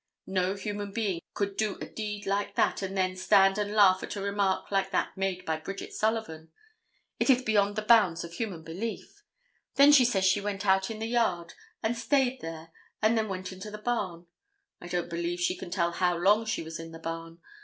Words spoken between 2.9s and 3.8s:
then stand and